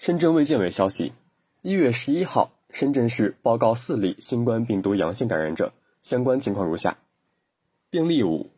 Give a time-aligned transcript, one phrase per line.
[0.00, 1.12] 深圳卫健委消息，
[1.60, 6.96] 一月十一号，深圳市报告四例新冠病毒阳性感染者，相关情况如下：
[7.90, 8.48] 病例五，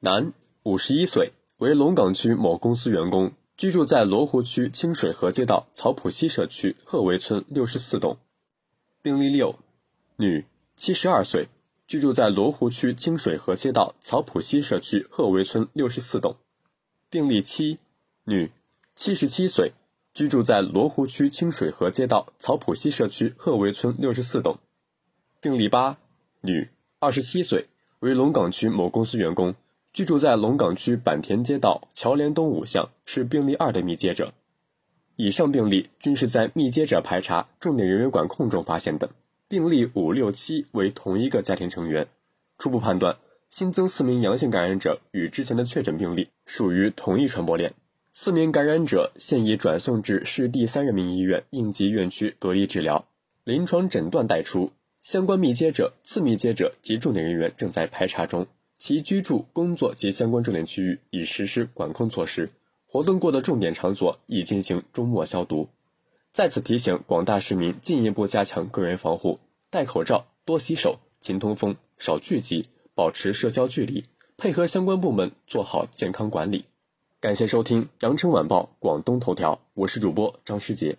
[0.00, 0.32] 男，
[0.64, 8.18] 五十一岁，为龙岗区某公司员工，居住在罗湖区清水河街道草浦西社区鹤围村六十四栋。
[9.00, 9.54] 病例六，
[10.16, 10.46] 女，
[10.76, 11.46] 七十二岁，
[11.86, 16.34] 居住在罗湖区清水河街道草浦西社区鹤围村六十四栋。
[17.08, 17.78] 病例七，
[18.24, 18.50] 女，
[18.96, 19.72] 七十七岁。
[20.18, 24.58] 居住在罗湖区清水河街道草浦西社区鹤围村六十四栋。
[25.40, 25.96] 病例八，
[26.40, 27.68] 女，二十七岁，
[28.00, 29.54] 为龙岗区某公司员工，
[29.92, 34.32] 居住在龙岗区坂田街道侨联东五巷，是病例二的密接者。
[35.14, 39.08] 以上病例均是在密接者排查、重点人员管控中发现的。
[39.46, 42.08] 病例五六七为同一个家庭成员。
[42.58, 43.16] 初步判断，
[43.50, 47.72] 新增四名阳性感染者与之前的确诊病例属于同一传播链。
[48.20, 53.06] 四名感染者现已转送至市第三人民医院应急院区隔离治疗，
[53.44, 54.72] 临床诊断待出。
[55.04, 62.50] 相关密接者、次密接者及重点人员正在排查中，其居住、工作及相关重点区域已实施管控措施，
[62.88, 65.68] 活动过的重点场所已进行终末消毒。
[66.32, 69.38] 在此提醒广大市民进一步加强个人防护，
[69.70, 74.02] 戴口罩、多洗手、勤通风、少聚集、保持社交距离，
[74.36, 76.64] 配合相关部门做好健康管理。
[77.20, 80.96] 感谢收听《羊城晚报广东头条》，我是主播张世杰。